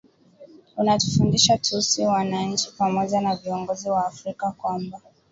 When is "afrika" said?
4.07-4.51